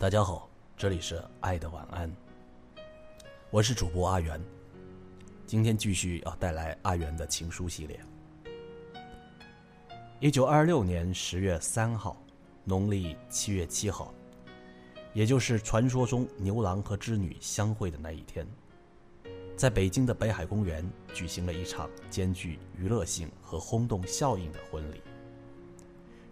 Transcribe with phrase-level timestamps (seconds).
[0.00, 2.10] 大家好，这里是爱的晚安，
[3.50, 4.42] 我是主播阿元，
[5.46, 8.00] 今天继续要带来阿元的情书系列。
[10.18, 12.16] 一九二六年十月三号，
[12.64, 14.14] 农历七月七号，
[15.12, 18.48] 也就是传说中牛郎和织女相会的那一天，
[19.54, 20.82] 在北京的北海公园
[21.12, 25.02] 举行了一场兼具娱乐性和轰动效应的婚礼。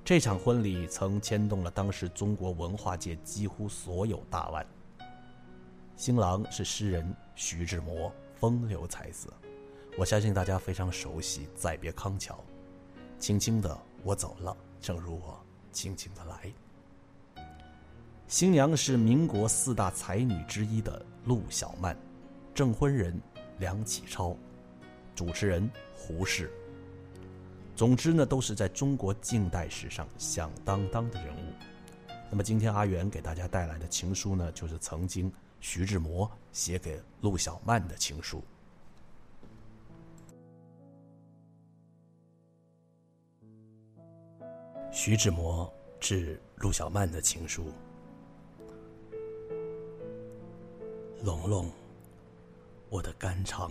[0.09, 4.67] 这场婚礼曾牵动了当时中国文化界几乎所有大腕。
[5.97, 9.31] 新郎是诗人徐志摩，风流才子，
[9.99, 12.35] 我相信大家非常熟悉《再别康桥》。
[13.19, 15.39] 轻轻的我走了，正如我
[15.73, 16.51] 轻轻的来。
[18.27, 21.95] 新娘是民国四大才女之一的陆小曼，
[22.55, 23.21] 证婚人
[23.59, 24.35] 梁启超，
[25.15, 26.51] 主持人胡适。
[27.79, 31.53] 总之呢，都是在中国近代史上响当当的人物。
[32.29, 38.43] 那么今天阿元给大家带来的情书呢，就是曾经徐志摩写给陆小曼的情书。
[44.91, 47.73] 徐志摩致陆小曼的情书：
[51.23, 51.71] 龙龙，
[52.91, 53.71] 我的肝肠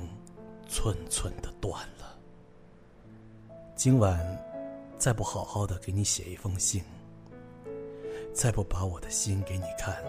[0.70, 2.17] 寸寸的断了。
[3.78, 4.20] 今晚，
[4.98, 6.84] 再不好好的给你写一封信，
[8.34, 10.04] 再不把我的心给你看，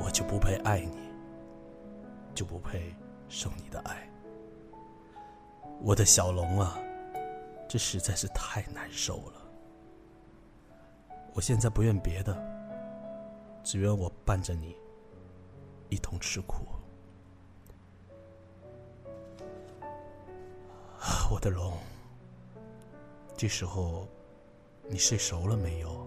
[0.00, 0.98] 我就不配爱你，
[2.34, 2.92] 就不配
[3.28, 4.10] 受你的爱。
[5.80, 6.76] 我的小龙啊，
[7.68, 9.40] 这实在是太难受了。
[11.34, 12.36] 我现在不愿别的，
[13.62, 14.76] 只愿我伴着你
[15.88, 16.66] 一同吃苦。
[21.30, 21.78] 我的龙。
[23.42, 24.06] 这时候，
[24.88, 26.06] 你睡熟了没有？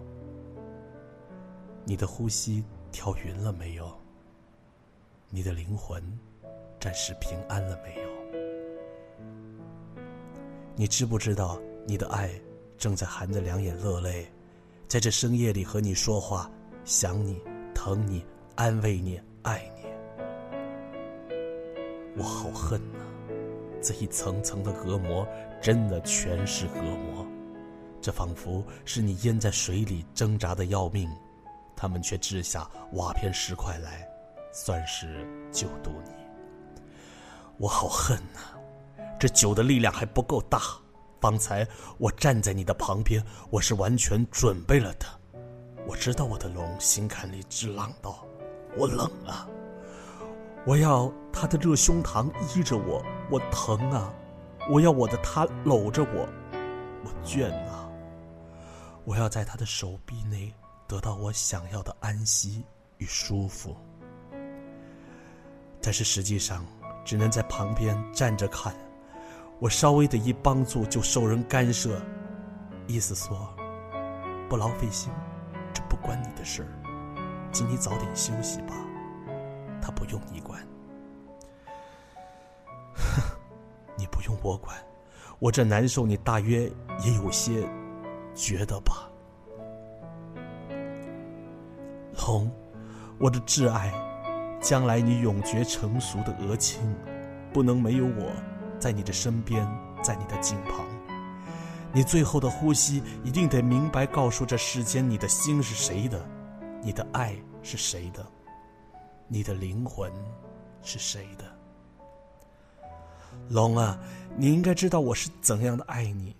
[1.84, 3.94] 你的呼吸调匀了没有？
[5.28, 6.02] 你的灵魂
[6.80, 8.08] 暂时平安了没有？
[10.76, 12.30] 你知不知道，你的爱
[12.78, 14.26] 正在含着两眼热泪，
[14.88, 16.50] 在这深夜里和你说话，
[16.86, 17.38] 想你，
[17.74, 19.82] 疼你，安慰你，爱你。
[22.16, 23.00] 我好恨呐！
[23.82, 25.28] 这一层层的隔膜，
[25.60, 27.25] 真的全是隔膜。
[28.06, 31.10] 这仿佛是你淹在水里挣扎的要命，
[31.74, 34.08] 他们却掷下瓦片石块来，
[34.52, 36.12] 算是救渡你。
[37.58, 38.54] 我好恨呐！
[39.18, 40.60] 这酒的力量还不够大。
[41.20, 41.66] 方才
[41.98, 45.06] 我站在你的旁边，我是完全准备了的。
[45.84, 48.24] 我知道我的龙心坎里直浪道
[48.78, 49.48] ：“我冷啊！
[50.64, 54.14] 我要他的热胸膛依着我，我疼啊！
[54.70, 56.28] 我要我的他搂着我，
[57.02, 57.82] 我倦啊！”
[59.06, 60.52] 我要在他的手臂内
[60.88, 62.64] 得到我想要的安息
[62.98, 63.76] 与舒服，
[65.80, 66.66] 但是实际上
[67.04, 68.74] 只能在旁边站着看。
[69.60, 72.02] 我稍微的一帮助就受人干涉，
[72.88, 73.48] 意思说
[74.50, 75.08] 不劳费心，
[75.72, 76.68] 这不关你的事儿，
[77.52, 78.74] 请你早点休息吧。
[79.80, 80.60] 他不用你管，
[82.92, 83.22] 哼
[83.96, 84.76] 你不用我管，
[85.38, 86.68] 我这难受，你大约
[87.04, 87.64] 也有些。
[88.36, 89.10] 觉得吧，
[92.26, 92.50] 龙，
[93.18, 93.90] 我的挚爱，
[94.60, 96.94] 将来你永绝成熟的额亲，
[97.50, 98.30] 不能没有我
[98.78, 99.66] 在你的身边，
[100.02, 100.84] 在你的颈旁。
[101.94, 106.22] 你最后的呼吸一定得明白告诉这世间，你的心是谁的，
[106.82, 108.24] 你的爱是谁的，
[109.28, 110.12] 你的灵魂
[110.82, 111.44] 是谁的。
[113.48, 113.98] 龙啊，
[114.36, 116.36] 你应该知道我是怎样的爱你。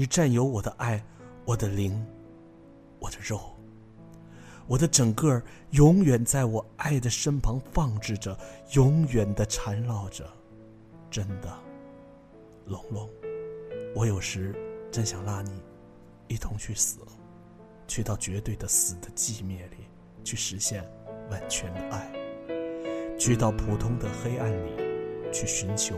[0.00, 1.04] 你占有我的爱，
[1.44, 2.02] 我的灵，
[2.98, 3.38] 我的肉，
[4.66, 8.34] 我的整个永远在我爱的身旁放置着，
[8.72, 10.26] 永远的缠绕着。
[11.10, 11.54] 真的，
[12.64, 13.10] 龙龙，
[13.94, 14.54] 我有时
[14.90, 15.60] 真想拉你
[16.28, 17.00] 一同去死，
[17.86, 19.84] 去到绝对的死的寂灭里，
[20.24, 20.82] 去实现
[21.30, 22.10] 完全的爱，
[23.18, 24.70] 去到普通的黑暗里，
[25.30, 25.94] 去寻求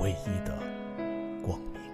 [0.00, 0.58] 唯一的
[1.44, 1.89] 光明。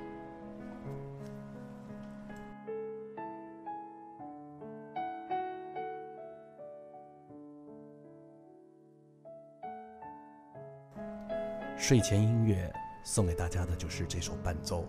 [11.78, 12.73] 睡前音乐
[13.05, 14.87] 送给大家的就是这首伴奏，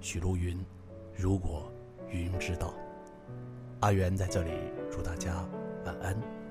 [0.00, 0.58] 许茹芸
[1.16, 1.72] 《如果
[2.10, 2.68] 云知道》。
[3.80, 4.50] 阿元在这里
[4.90, 5.46] 祝大家
[5.86, 6.43] 晚安。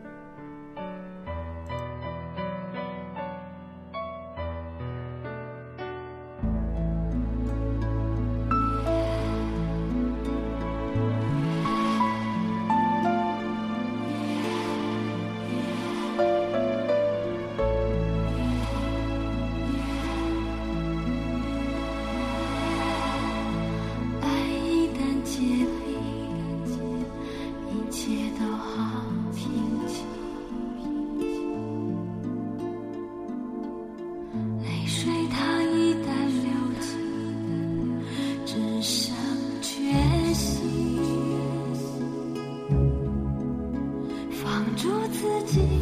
[45.24, 45.73] 自己。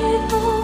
[0.00, 0.59] 雨多